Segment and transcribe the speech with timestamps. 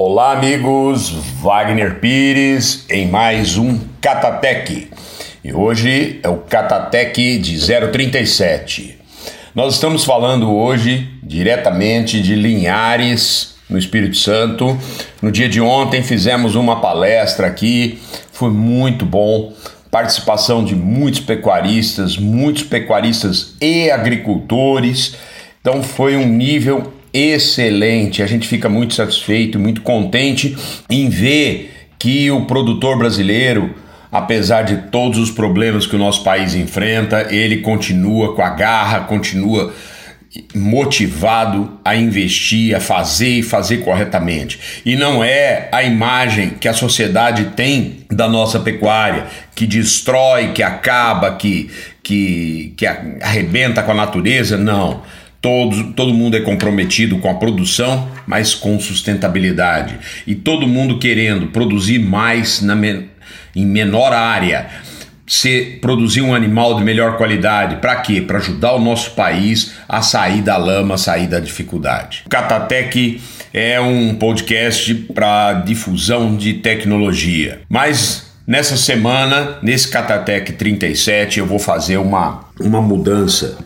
[0.00, 1.10] Olá, amigos.
[1.42, 4.88] Wagner Pires em mais um Catatec.
[5.42, 8.96] E hoje é o Catatec de 037.
[9.52, 14.78] Nós estamos falando hoje diretamente de Linhares, no Espírito Santo.
[15.20, 17.98] No dia de ontem fizemos uma palestra aqui,
[18.30, 19.52] foi muito bom.
[19.90, 25.16] Participação de muitos pecuaristas, muitos pecuaristas e agricultores.
[25.60, 28.22] Então foi um nível excelente.
[28.22, 30.56] A gente fica muito satisfeito, muito contente
[30.88, 33.74] em ver que o produtor brasileiro,
[34.10, 39.00] apesar de todos os problemas que o nosso país enfrenta, ele continua com a garra,
[39.00, 39.72] continua
[40.54, 44.82] motivado a investir, a fazer e fazer corretamente.
[44.84, 50.62] E não é a imagem que a sociedade tem da nossa pecuária, que destrói, que
[50.62, 51.70] acaba, que,
[52.02, 55.02] que, que arrebenta com a natureza, não.
[55.40, 59.96] Todo, todo mundo é comprometido com a produção, mas com sustentabilidade.
[60.26, 63.08] E todo mundo querendo produzir mais na men
[63.54, 64.66] em menor área.
[65.26, 68.20] Se produzir um animal de melhor qualidade, para quê?
[68.20, 72.22] Para ajudar o nosso país a sair da lama, a sair da dificuldade.
[72.26, 73.20] O Catatec
[73.52, 77.60] é um podcast para difusão de tecnologia.
[77.68, 83.58] Mas nessa semana, nesse Catatec 37, eu vou fazer uma, uma mudança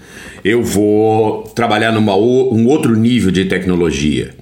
[0.45, 4.35] eu vou trabalhar numa um outro nível de tecnologia.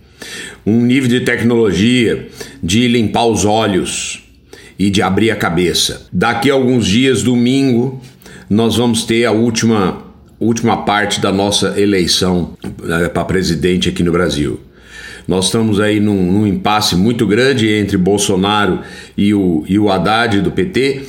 [0.66, 2.28] Um nível de tecnologia
[2.62, 4.22] de limpar os olhos
[4.78, 6.06] e de abrir a cabeça.
[6.12, 8.00] Daqui a alguns dias, domingo,
[8.48, 10.02] nós vamos ter a última,
[10.38, 14.60] última parte da nossa eleição né, para presidente aqui no Brasil.
[15.28, 18.80] Nós estamos aí num, num, impasse muito grande entre Bolsonaro
[19.16, 21.02] e o, e o Haddad do PT,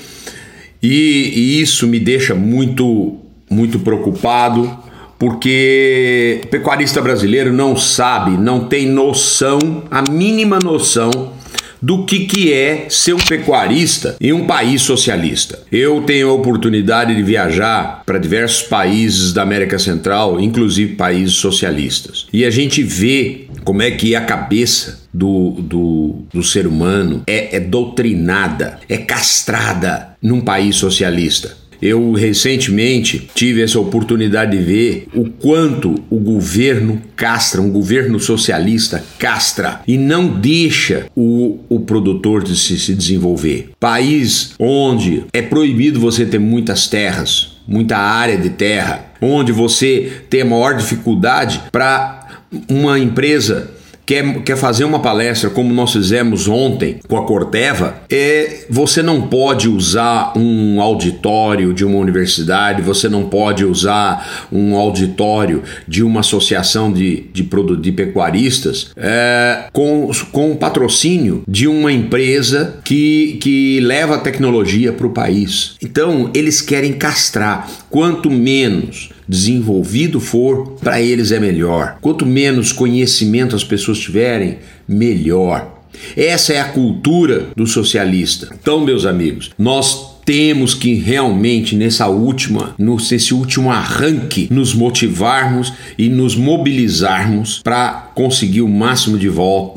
[0.83, 3.17] e, e isso me deixa muito
[3.51, 4.75] muito preocupado,
[5.19, 11.33] porque o pecuarista brasileiro não sabe, não tem noção, a mínima noção
[11.81, 15.59] do que, que é ser um pecuarista em um país socialista.
[15.71, 22.27] Eu tenho a oportunidade de viajar para diversos países da América Central, inclusive países socialistas.
[22.31, 27.57] E a gente vê como é que a cabeça do, do, do ser humano é,
[27.57, 31.60] é doutrinada, é castrada num país socialista.
[31.81, 39.03] Eu recentemente tive essa oportunidade de ver o quanto o governo castra, um governo socialista
[39.17, 43.71] castra e não deixa o, o produtor de se, se desenvolver.
[43.79, 50.41] País onde é proibido você ter muitas terras, muita área de terra, onde você tem
[50.41, 53.71] a maior dificuldade para uma empresa
[54.11, 59.21] quer, quer fazer uma palestra como nós fizemos ontem com a Corteva, é, você não
[59.21, 66.19] pode usar um auditório de uma universidade, você não pode usar um auditório de uma
[66.19, 67.47] associação de, de,
[67.79, 75.07] de pecuaristas é, com, com o patrocínio de uma empresa que, que leva tecnologia para
[75.07, 75.75] o país.
[75.81, 77.69] Então, eles querem castrar.
[77.89, 81.97] Quanto menos desenvolvido for, para eles é melhor.
[82.01, 85.81] Quanto menos conhecimento as pessoas tiverem, melhor.
[86.17, 88.53] Essa é a cultura do socialista.
[88.53, 96.09] Então, meus amigos, nós temos que realmente nessa última, nesse último arranque, nos motivarmos e
[96.09, 99.29] nos mobilizarmos para conseguir o máximo de,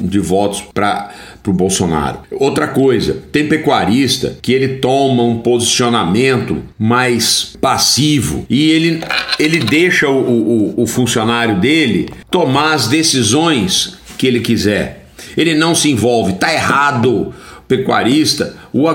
[0.03, 1.10] de votos para
[1.47, 2.21] o Bolsonaro.
[2.32, 9.00] Outra coisa, tem pecuarista que ele toma um posicionamento mais passivo e ele,
[9.38, 15.09] ele deixa o, o, o funcionário dele tomar as decisões que ele quiser.
[15.37, 17.34] Ele não se envolve, tá errado
[17.67, 18.89] pecuarista, o,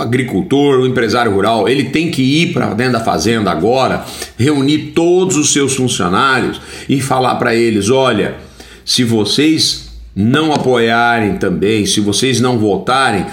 [0.00, 4.04] agricultor, o empresário rural, ele tem que ir para dentro da fazenda agora,
[4.38, 8.36] reunir todos os seus funcionários e falar para eles: olha,
[8.84, 13.26] se vocês não apoiarem também, se vocês não votarem,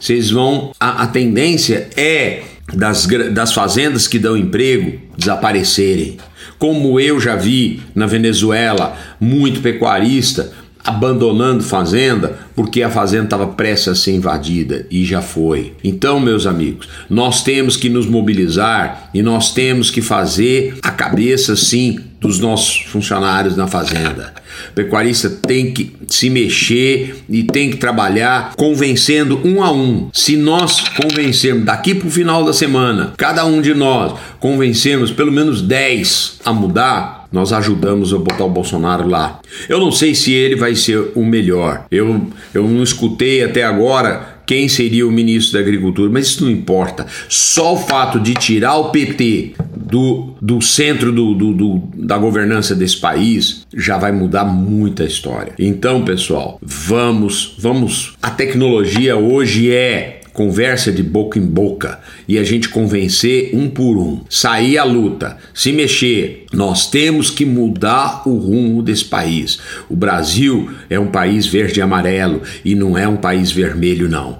[0.00, 0.72] vocês vão.
[0.78, 2.42] A, a tendência é
[2.72, 6.18] das, das fazendas que dão emprego desaparecerem.
[6.58, 10.52] Como eu já vi na Venezuela, muito pecuarista
[10.88, 15.74] abandonando fazenda porque a fazenda estava prestes a ser invadida e já foi.
[15.84, 21.54] Então, meus amigos, nós temos que nos mobilizar e nós temos que fazer a cabeça
[21.54, 24.34] sim dos nossos funcionários na fazenda.
[24.70, 30.08] O pecuarista tem que se mexer e tem que trabalhar convencendo um a um.
[30.12, 35.30] Se nós convencermos daqui para o final da semana, cada um de nós convencemos pelo
[35.30, 39.40] menos 10 a mudar, nós ajudamos a botar o Bolsonaro lá.
[39.68, 41.84] Eu não sei se ele vai ser o melhor.
[41.90, 46.50] Eu, eu não escutei até agora quem seria o ministro da Agricultura, mas isso não
[46.50, 47.06] importa.
[47.28, 52.74] Só o fato de tirar o PT do, do centro do, do, do, da governança
[52.74, 55.52] desse país, já vai mudar muita história.
[55.58, 58.14] Então, pessoal, vamos, vamos.
[58.22, 61.98] A tecnologia hoje é conversa de boca em boca
[62.28, 66.46] e a gente convencer um por um, sair à luta, se mexer.
[66.52, 69.58] Nós temos que mudar o rumo desse país.
[69.88, 74.38] O Brasil é um país verde e amarelo e não é um país vermelho, não.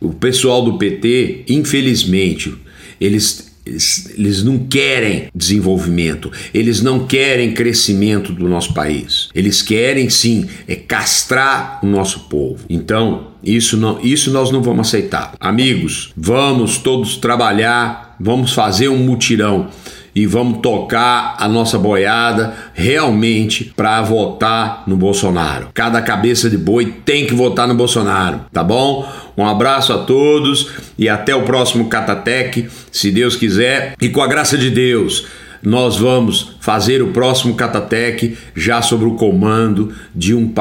[0.00, 2.54] O pessoal do PT, infelizmente,
[2.98, 9.28] eles eles, eles, não querem desenvolvimento, eles não querem crescimento do nosso país.
[9.34, 12.64] Eles querem sim é castrar o nosso povo.
[12.70, 15.34] Então, isso, não, isso nós não vamos aceitar.
[15.40, 19.68] Amigos, vamos todos trabalhar, vamos fazer um mutirão
[20.16, 25.68] e vamos tocar a nossa boiada realmente para votar no Bolsonaro.
[25.74, 29.06] Cada cabeça de boi tem que votar no Bolsonaro, tá bom?
[29.36, 34.26] Um abraço a todos e até o próximo Catatec, se Deus quiser, e com a
[34.26, 35.26] graça de Deus
[35.62, 40.52] nós vamos fazer o próximo Catatec já sobre o comando de um,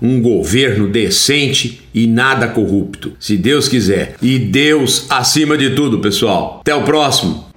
[0.00, 4.16] um governo decente e nada corrupto, se Deus quiser.
[4.22, 6.60] E Deus acima de tudo, pessoal.
[6.60, 7.53] Até o próximo.